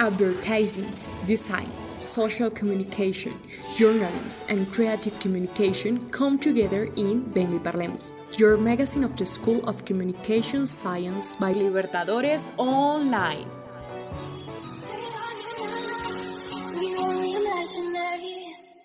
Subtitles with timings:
[0.00, 0.90] advertising,
[1.26, 3.34] design, social communication,
[3.76, 9.84] journalism, and creative communication come together in Venga Parlemos, your magazine of the School of
[9.84, 13.46] Communication Science by Libertadores Online.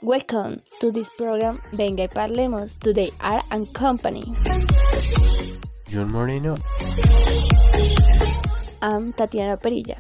[0.01, 4.35] Welcome to this program Venga y Parlemos, today Art and Company.
[5.87, 6.57] John Moreno.
[8.81, 9.95] I'm Tatiana Perilla.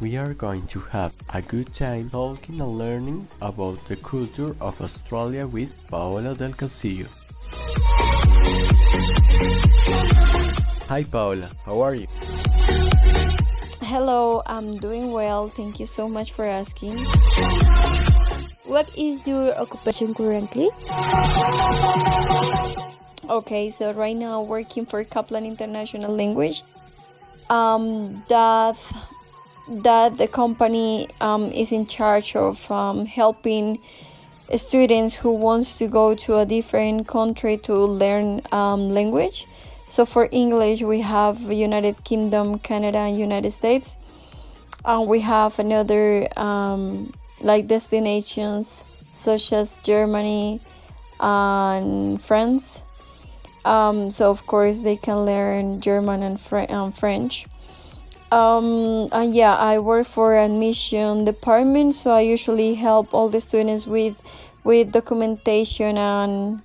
[0.00, 4.80] We are going to have a good time talking and learning about the culture of
[4.80, 7.04] Australia with Paola del Castillo.
[10.88, 12.06] Hi Paola, how are you?
[13.84, 15.48] Hello, I'm doing well.
[15.48, 16.96] Thank you so much for asking.
[18.64, 20.70] What is your occupation currently?
[23.28, 26.64] Okay, so right now working for Kaplan International Language.
[27.50, 28.80] Um, that
[29.70, 33.78] that the company um, is in charge of um, helping
[34.56, 39.46] students who wants to go to a different country to learn um, language.
[39.86, 43.96] So for English, we have United Kingdom, Canada, and United States.
[44.84, 50.60] And we have another um, like destinations such as Germany
[51.20, 52.82] and France.
[53.64, 57.46] Um, so of course they can learn German and, and French.
[58.30, 63.86] Um, and yeah, I work for admission department, so I usually help all the students
[63.86, 64.20] with
[64.62, 66.62] with documentation and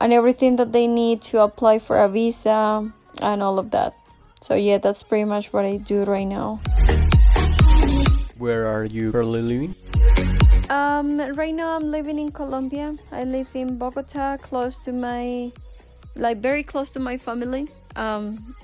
[0.00, 3.94] and everything that they need to apply for a visa and all of that.
[4.40, 6.60] So yeah, that's pretty much what I do right now.
[8.38, 9.74] Where are you currently living?
[10.70, 12.96] Um, right now I'm living in Colombia.
[13.12, 15.52] I live in Bogota, close to my,
[16.16, 17.68] like very close to my family.
[17.96, 18.54] Um,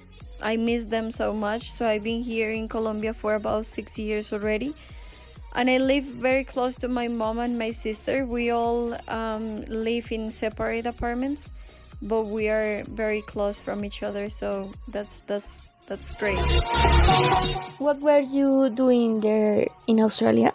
[0.42, 1.70] I miss them so much.
[1.70, 4.74] So I've been here in Colombia for about six years already.
[5.54, 8.26] And I live very close to my mom and my sister.
[8.26, 11.50] We all um, live in separate apartments,
[12.02, 14.28] but we are very close from each other.
[14.28, 16.36] So that's that's that's great.
[17.78, 20.52] What were you doing there in Australia?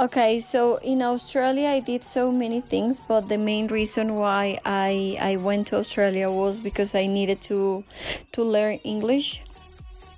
[0.00, 5.18] Okay, so in Australia I did so many things, but the main reason why I
[5.20, 7.84] I went to Australia was because I needed to
[8.32, 9.44] to learn English.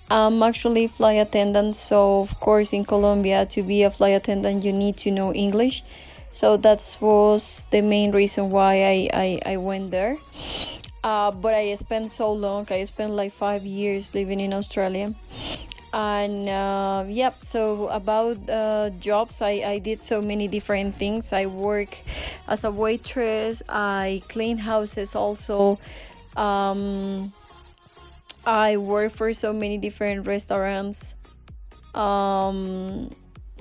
[0.07, 4.73] I'm actually flight attendant, so of course in Colombia to be a flight attendant you
[4.73, 5.83] need to know English.
[6.31, 10.17] So that was the main reason why I, I, I went there.
[11.03, 15.13] Uh, but I spent so long, I spent like five years living in Australia
[15.93, 17.37] and uh, yep.
[17.43, 21.33] So about uh, jobs I, I did so many different things.
[21.33, 21.97] I work
[22.49, 23.63] as a waitress.
[23.69, 25.79] I clean houses also.
[26.37, 27.33] Um,
[28.45, 31.15] i work for so many different restaurants.
[31.95, 33.15] Um,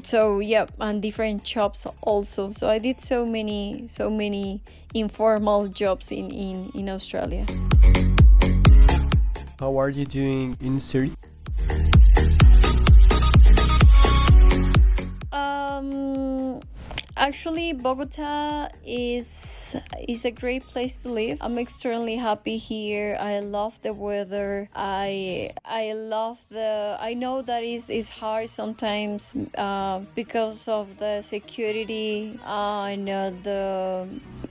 [0.03, 2.52] so yep and different jobs also.
[2.52, 4.63] So i did so many so many
[4.94, 7.46] informal jobs in in, in australia.
[9.59, 11.12] How are you doing in Syria?
[15.81, 16.62] Um,
[17.22, 19.76] actually, Bogota is
[20.08, 21.38] is a great place to live.
[21.40, 23.16] I'm extremely happy here.
[23.20, 24.68] I love the weather.
[24.76, 26.98] I I love the.
[27.00, 33.31] I know that is is hard sometimes uh, because of the security uh, and uh,
[33.44, 34.08] the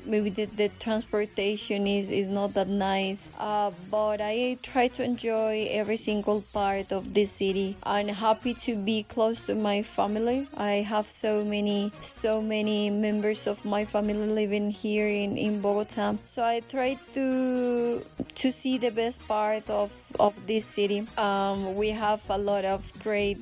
[0.06, 5.69] maybe the, the transportation is, is not that nice uh, but i try to enjoy
[5.70, 10.72] every single part of this city i'm happy to be close to my family i
[10.92, 16.15] have so many so many members of my family living here in, in bogota.
[16.26, 18.03] So i try to
[18.34, 21.06] to see the best part of of this city.
[21.16, 23.38] Um, we have a lot of great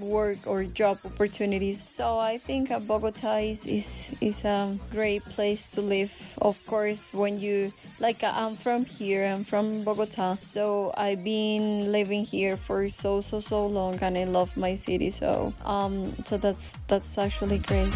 [0.00, 1.84] work or job opportunities.
[1.86, 6.12] So i think bogota is, is is a great place to live.
[6.40, 10.36] Of course when you like uh, i'm from here i'm from bogota.
[10.42, 15.10] So i've been living here for so so so long and i love my city.
[15.10, 17.92] So um so that's that's actually great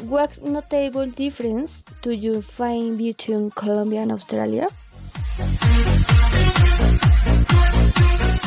[0.00, 4.68] What notable difference do you find between Colombia and Australia?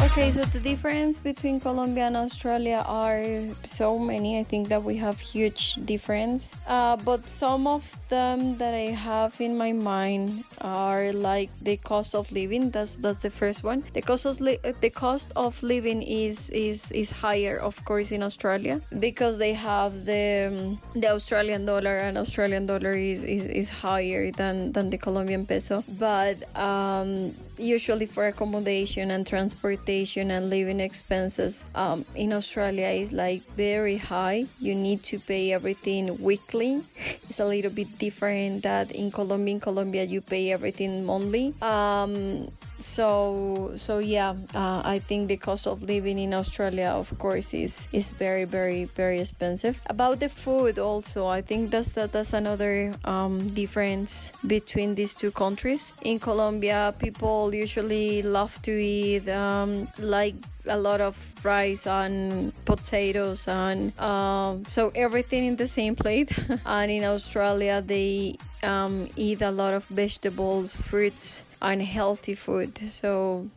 [0.08, 4.40] Okay, so the difference between Colombia and Australia are so many.
[4.40, 6.56] I think that we have huge difference.
[6.66, 12.16] Uh, but some of them that I have in my mind are like the cost
[12.16, 12.72] of living.
[12.72, 13.84] That's that's the first one.
[13.94, 18.24] The cost of li- the cost of living is is is higher, of course, in
[18.24, 23.70] Australia because they have the um, the Australian dollar, and Australian dollar is, is, is
[23.70, 25.84] higher than than the Colombian peso.
[26.00, 33.42] But um, usually for accommodation and transportation and living expenses um, in Australia is like
[33.56, 34.46] very high.
[34.60, 36.82] You need to pay everything weekly.
[37.30, 39.56] It's a little bit different that in Colombia.
[39.56, 41.54] In Colombia, you pay everything monthly.
[41.62, 47.54] Um, so so yeah uh, i think the cost of living in australia of course
[47.54, 49.80] is is very very very expensive.
[49.88, 55.32] About the food also i think that's that that's another um, difference between these two
[55.32, 55.94] countries.
[56.02, 60.36] In colombia people usually love to eat um, like
[60.68, 66.32] a lot of rice and potatoes and um, so everything in the same plate.
[66.66, 72.78] And in australia they um, eat a lot of vegetables fruits and healthy food.
[72.90, 73.50] So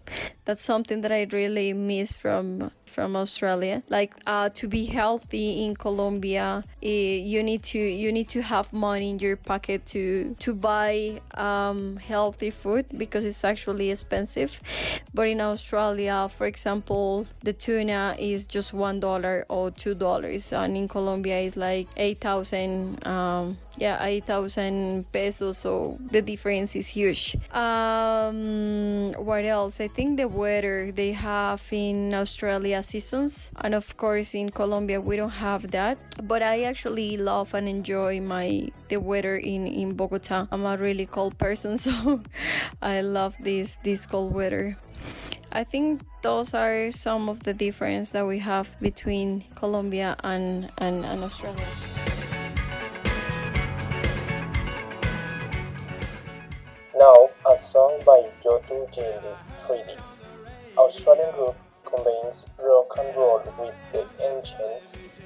[0.44, 3.84] that's something that i really miss from from australia.
[3.88, 8.72] Like uh, to be healthy in colombia eh, you need to you need to have
[8.72, 14.60] money in your pocket to to buy um, healthy food because it's actually expensive.
[15.14, 20.76] But in australia for example the tuna is just one dollar or two dollars and
[20.76, 25.58] in colombia it's like 8000 um, yeah 8000 pesos.
[25.58, 27.36] So the difference is huge
[27.90, 29.80] um what else?
[29.80, 35.16] I think the weather they have in australia seasons and of course in colombia we
[35.16, 35.98] don't have that.
[36.22, 40.46] But i actually love and enjoy my the weather in in bogota.
[40.50, 42.20] I'm a really cold person so
[42.82, 44.76] i love this this cold weather.
[45.52, 51.04] I think those are some of the difference that we have between Colombia and, and,
[51.04, 51.66] and Australia.
[57.00, 59.96] Now, a song by Yothu Yindi Treaty.
[60.76, 61.56] Australian group
[61.86, 64.82] combines rock and roll with the ancient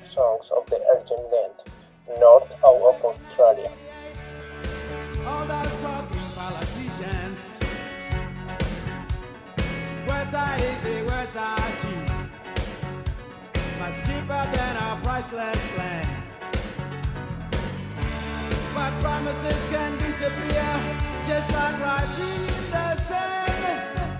[0.09, 1.59] songs of the Arnhem Land,
[2.21, 3.73] north of Australia.
[5.26, 7.41] All those talking politicians.
[10.55, 10.97] Easy,
[11.82, 12.06] cheap?
[13.81, 13.99] Much
[14.55, 16.09] than our priceless land.
[19.00, 24.11] Promises can disappear, just like writing in the sand.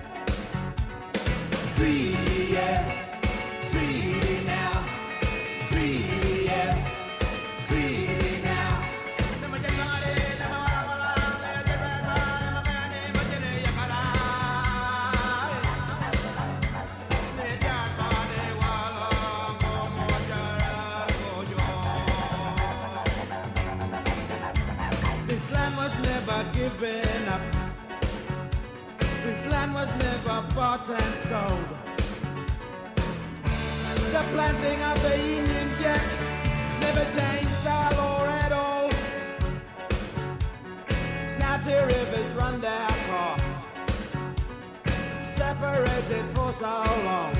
[1.75, 2.24] Treaty,
[45.59, 47.33] separated for so long.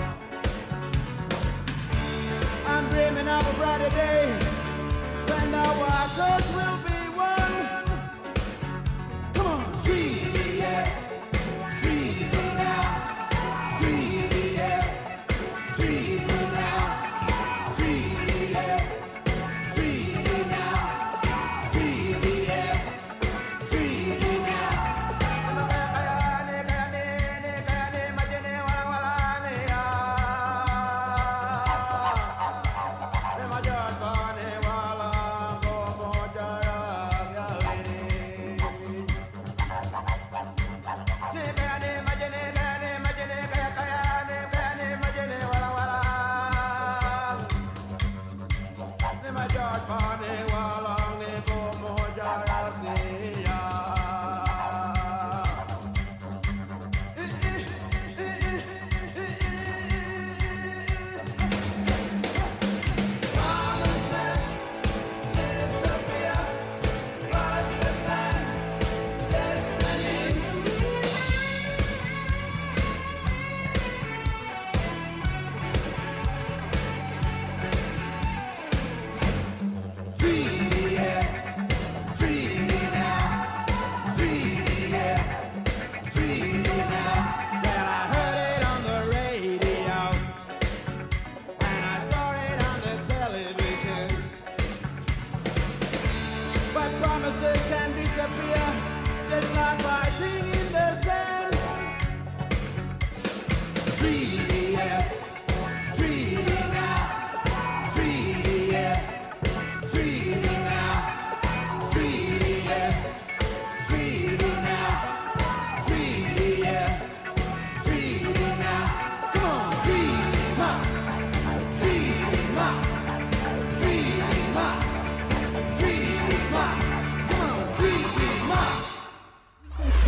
[2.67, 4.31] I'm dreaming of a brighter day
[5.27, 6.94] when the waters will be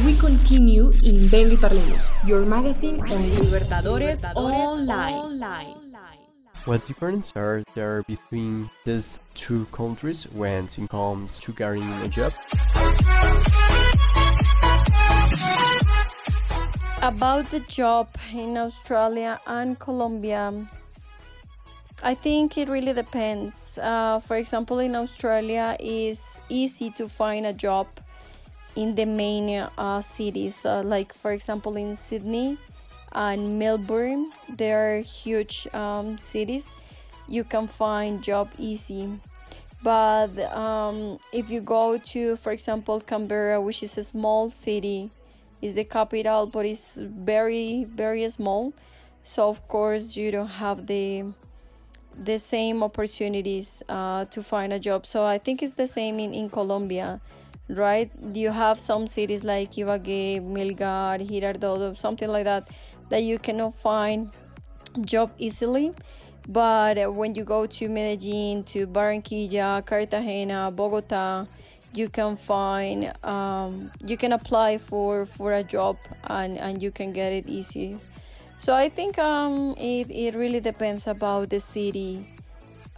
[0.06, 5.74] We continue in Venga y Parlemos, your magazine on Libertadores, Online.
[6.66, 12.32] What difference are there between these two countries when it comes to getting a job?
[17.02, 20.54] About the job in Australia and Colombia,
[22.04, 23.80] I think it really depends.
[23.82, 27.88] Uh, for example, in Australia, it's easy to find a job
[28.78, 32.58] in the main uh, cities, uh, like for example in Sydney
[33.12, 34.32] and Melbourne.
[34.48, 36.76] They are huge um, cities.
[37.28, 39.10] You can find job easy.
[39.82, 45.10] But um, if you go to, for example, Canberra, which is a small city,
[45.62, 48.74] is the capital, but it's very very small.
[49.24, 51.26] So of course you don't have the
[52.14, 55.06] the same opportunities uh, to find a job.
[55.06, 57.22] So I think it's the same in, in Colombia,
[57.70, 58.10] right?
[58.34, 62.68] You have some cities like Ibagué, Melgar, Girardot, something like that,
[63.10, 64.32] that you cannot find
[65.02, 65.94] job easily.
[66.48, 71.46] But uh, when you go to Medellin, to Barranquilla, Cartagena, Bogota,
[71.94, 77.12] you can find um, you can apply for for a job and and you can
[77.12, 77.98] get it easy
[78.58, 82.28] so i think um, it, it really depends about the city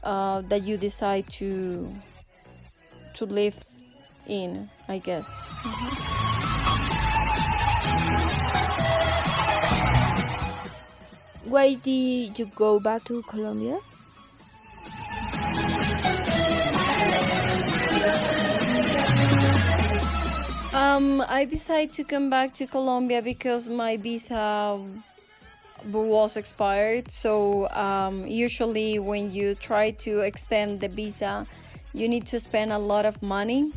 [0.04, 1.88] uh, that you decide to
[3.14, 3.56] to live
[4.30, 5.48] in i guess
[11.50, 13.80] Why did you go back to Colombia?
[20.72, 24.80] Um, I decided to come back to Colombia because my visa
[25.92, 27.10] was expired.
[27.10, 31.48] So um, usually, when you try to extend the visa,
[31.94, 33.72] you need to spend a lot of money.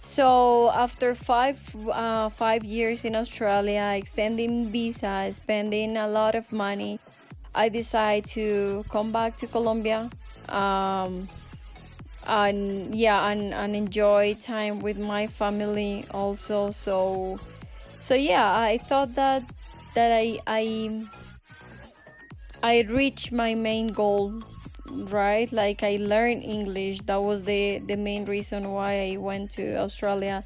[0.00, 6.98] So after five uh, five years in Australia, extending visa, spending a lot of money,
[7.54, 10.10] I decided to come back to Colombia.
[10.48, 11.28] Um,
[12.26, 17.38] and yeah and, and enjoy time with my family also so
[17.98, 19.42] so yeah i thought that
[19.94, 21.04] that i i
[22.62, 24.42] i reached my main goal
[24.90, 29.76] right like i learned english that was the the main reason why i went to
[29.76, 30.44] australia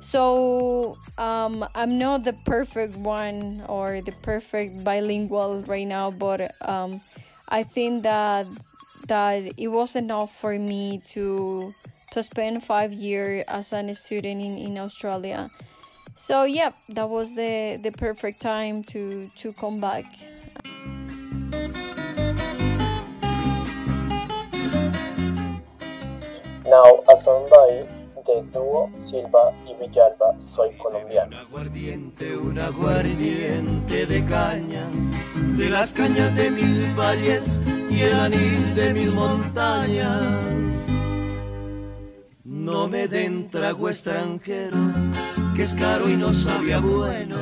[0.00, 7.00] so um, i'm not the perfect one or the perfect bilingual right now but um,
[7.48, 8.46] i think that
[9.06, 11.74] that it was enough for me to
[12.12, 15.50] to spend five years as a student in, in Australia.
[16.14, 20.04] So yeah, that was the the perfect time to to come back.
[26.72, 27.14] Now a
[27.50, 27.86] by
[28.24, 31.36] the duo Silva y Villalba, Soy Colombiano.
[31.36, 34.88] Un aguardiente, un aguardiente de caña,
[35.58, 37.60] de las cañas de mis valles
[37.90, 40.16] y el anil de mis montañas.
[42.42, 44.78] No me den trago extranjero,
[45.54, 47.36] que es caro y no sabe bueno,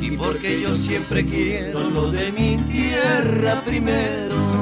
[0.00, 4.55] y porque yo siempre quiero lo de mi tierra primero.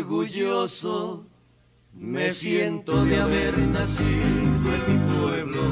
[0.00, 1.26] Orgulloso
[1.94, 5.62] me siento de haber nacido en mi pueblo.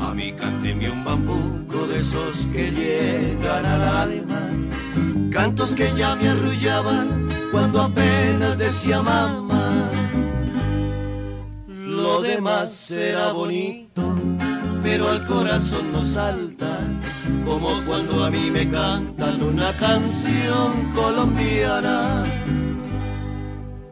[0.00, 4.50] A mí cánteme un bambuco de esos que llegan al alma,
[5.30, 9.45] cantos que ya me arrullaban cuando apenas decía mamá.
[12.26, 14.02] Demás será bonito,
[14.82, 16.80] pero al corazón no salta,
[17.44, 22.24] como cuando a mí me cantan una canción colombiana.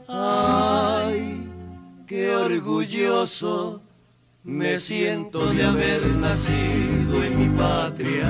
[0.08, 1.48] Ay,
[2.06, 3.82] qué orgulloso
[4.42, 8.28] me siento de haber nacido en mi patria.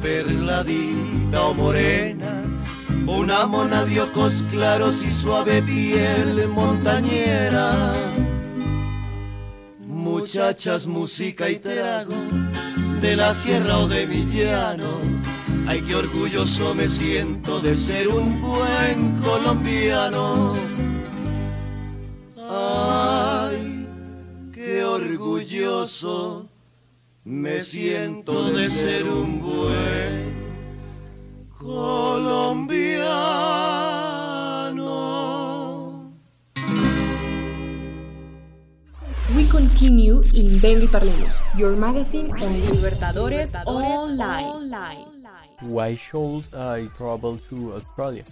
[0.00, 2.42] Perladita o morena,
[3.06, 7.92] una mona de ojos claros y suave piel montañera.
[9.86, 12.14] Muchachas, música y trago,
[13.00, 14.98] de la sierra o de villano,
[15.66, 20.54] ay qué orgulloso me siento de ser un buen colombiano.
[22.48, 23.86] Ay,
[24.52, 26.49] qué orgulloso
[27.24, 30.32] me siento de ser un buen
[31.58, 32.80] colombiano.
[39.34, 45.06] We continue in Venga y Parlemos, your magazine on Libertadores Online.
[45.62, 48.24] Why should I travel to Australia?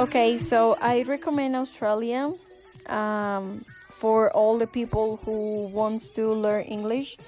[0.00, 2.32] Okay, so I recommend Australia
[2.86, 7.18] um, for all the people who wants to learn English,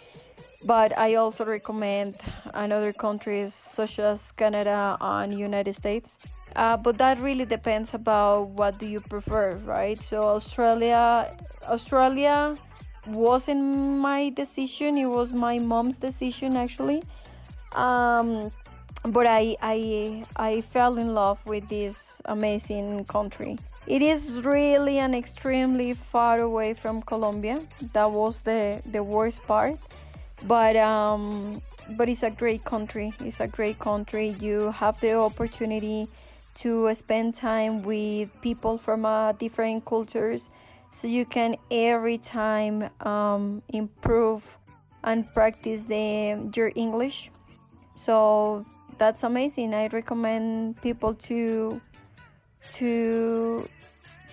[0.64, 2.16] but I also recommend
[2.54, 6.18] another countries such as Canada and United States.
[6.56, 10.00] Uh, but that really depends about what do you prefer, right?
[10.02, 11.36] So Australia,
[11.68, 12.56] Australia
[13.06, 13.62] wasn't
[14.00, 17.02] my decision; it was my mom's decision actually.
[17.72, 18.50] Um,
[19.04, 23.58] but I, I I fell in love with this amazing country.
[23.86, 27.60] It is really and extremely far away from Colombia.
[27.92, 29.76] That was the the worst part,
[30.46, 31.60] but um,
[31.96, 33.12] but it's a great country.
[33.20, 34.36] It's a great country.
[34.40, 36.08] You have the opportunity
[36.56, 40.48] to spend time with people from uh, different cultures,
[40.92, 44.58] so you can every time um, improve
[45.02, 47.30] and practice the your English.
[47.96, 48.64] So
[48.98, 49.74] that's amazing.
[49.74, 51.80] I recommend people to
[52.70, 53.68] to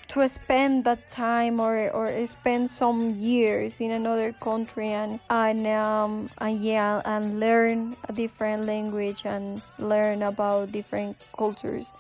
[0.08, 6.30] to spend that time or, or spend some years in another country and and um,
[6.40, 11.94] and yeah and learn a different language and learn about different cultures.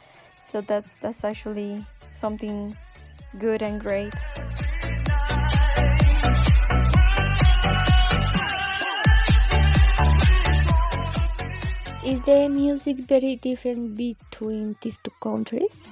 [0.43, 2.75] So that's that's actually something
[3.39, 4.13] good and great.
[12.03, 15.85] Is the music very different between these two countries?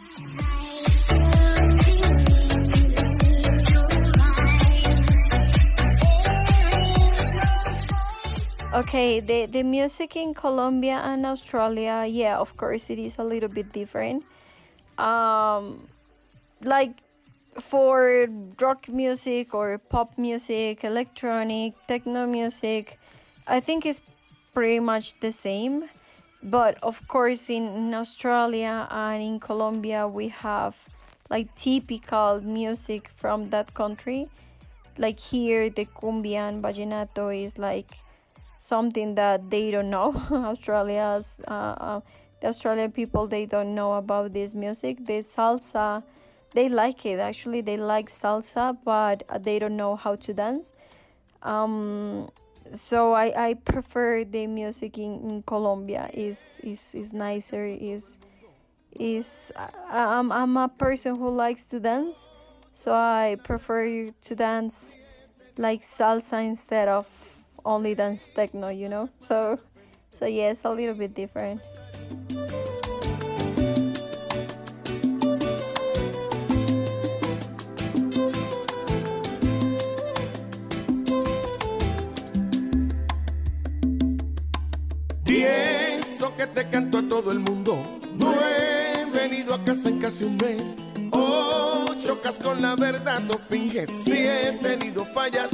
[8.73, 13.49] Okay, the, the music in Colombia and Australia, yeah, of course, it is a little
[13.49, 14.23] bit different.
[14.97, 15.87] Um,
[16.63, 16.97] like
[17.59, 18.25] for
[18.59, 22.97] rock music or pop music, electronic, techno music,
[23.45, 24.01] I think it's
[24.55, 25.85] pretty much the same.
[26.41, 30.77] But of course, in, Australia and in Colombia, we have
[31.29, 34.29] like typical music from that country.
[34.97, 37.97] Like here, the cumbia and vallenato is like
[38.57, 40.13] something that they don't know.
[40.31, 42.01] Australia's uh, uh,
[42.41, 45.05] the Australian people they don't know about this music.
[45.05, 46.03] The salsa,
[46.53, 47.61] they like it actually.
[47.61, 50.73] They like salsa, but they don't know how to dance.
[51.43, 52.29] Um,
[52.73, 56.09] so I, I prefer the music in, in Colombia.
[56.13, 57.65] is is is nicer.
[57.65, 58.19] is
[58.91, 62.27] is uh, I'm I'm a person who likes to dance,
[62.71, 64.95] so I prefer to dance
[65.57, 67.07] like salsa instead of
[67.65, 69.09] only dance techno, you know.
[69.19, 69.59] So
[70.11, 71.61] so yes, a little bit different.
[86.53, 87.81] Te canto a todo el mundo.
[88.17, 90.75] No he venido a casa en casi un mes.
[91.11, 93.89] Oh, chocas con la verdad, no finges.
[94.03, 95.49] Si he tenido fallas,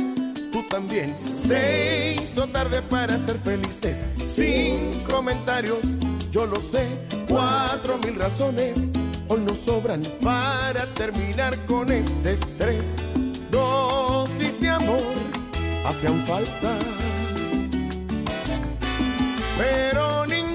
[0.52, 1.16] tú también.
[1.40, 4.08] Se hizo tarde para ser felices.
[4.28, 5.86] Sin comentarios,
[6.32, 6.88] yo lo sé.
[7.28, 8.90] Cuatro mil razones
[9.28, 12.86] hoy nos sobran para terminar con este estrés.
[13.52, 15.02] Dosis de amor
[15.86, 16.78] hacían falta
[19.58, 20.55] pero ninguno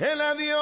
[0.00, 0.58] el adiós.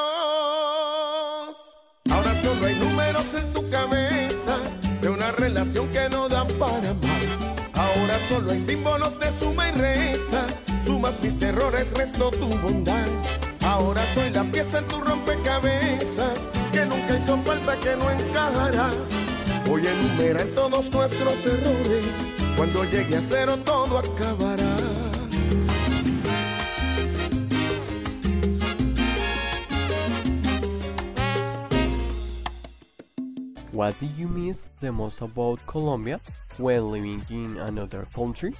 [2.10, 4.58] Ahora solo hay números en tu cabeza
[5.00, 7.38] de una relación que no da para más.
[7.74, 10.46] Ahora solo hay símbolos de suma y resta.
[10.84, 13.06] Sumas mis errores, resto tu bondad.
[13.62, 16.40] Ahora soy la pieza en tu rompecabezas
[16.72, 18.90] que nunca hizo falta, que no encajará.
[19.66, 22.14] Voy a enumerar todos nuestros errores.
[22.56, 24.97] Cuando llegue a cero todo acabará.
[33.78, 36.20] What do you miss the most about Colombia
[36.56, 38.52] when living in another country?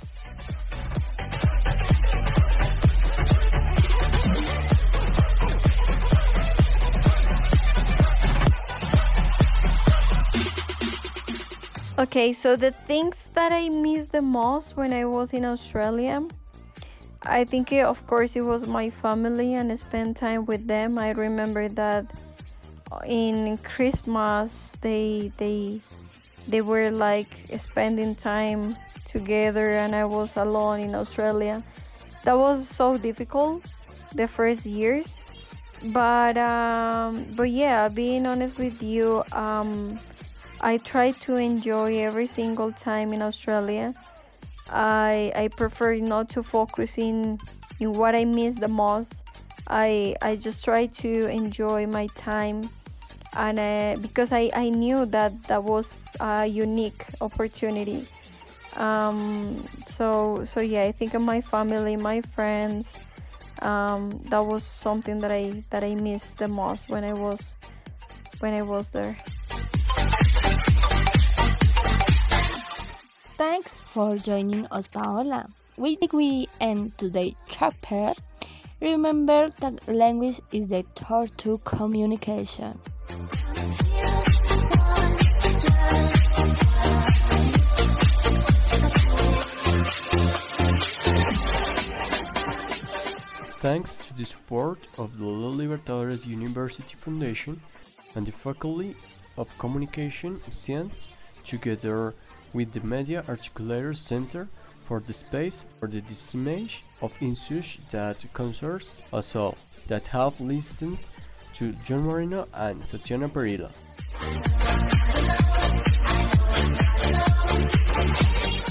[11.98, 16.22] Okay, so the things that I miss the most when I was in Australia,
[17.22, 20.96] I think, it, of course, it was my family and spend time with them.
[20.96, 22.06] I remember that
[23.06, 25.80] in Christmas they they
[26.48, 31.62] they were like spending time together, and I was alone in Australia.
[32.24, 33.64] That was so difficult
[34.14, 35.20] the first years,
[35.92, 39.22] but um, but yeah, being honest with you.
[39.32, 39.98] Um,
[40.60, 43.94] I try to enjoy every single time in Australia.
[44.70, 47.38] I I prefer not to focus in
[47.78, 49.24] in what I miss the most.
[49.68, 52.70] I I just try to enjoy my time,
[53.34, 58.06] and uh, because I I knew that that was a unique opportunity.
[58.74, 62.98] Um, so so yeah, I think of my family, my friends.
[63.60, 67.56] Um, that was something that I that I missed the most when I was
[68.40, 69.16] when I was there.
[73.36, 75.48] Thanks for joining us, Paola.
[75.76, 78.12] We we end today's chapter.
[78.80, 82.78] Remember that language is the tool to communication.
[93.68, 97.60] Thanks to the support of the La Libertadores University Foundation
[98.14, 98.96] and the Faculty
[99.36, 101.10] of Communication Science,
[101.44, 102.14] together
[102.54, 104.48] with the Media Articulator Center
[104.86, 111.00] for the Space for the Dissemination of Issues that concerns us all, that have listened
[111.52, 113.70] to John Marino and Tatiana Perilla.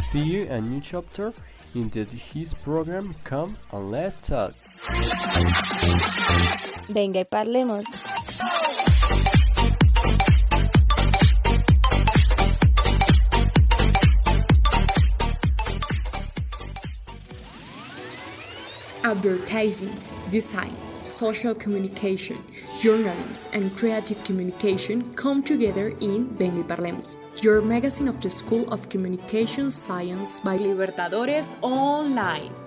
[0.09, 1.35] See you a new chapter
[1.75, 4.53] in the his program Come and Let's Talk.
[6.89, 7.85] Venga y parlemos.
[19.03, 19.91] Advertising,
[20.29, 20.73] design,
[21.07, 22.37] social communication,
[22.79, 28.67] journalism, and creative communication come together in Venga y Parlemos, your magazine of the School
[28.69, 32.66] of Communication Science by Libertadores Online.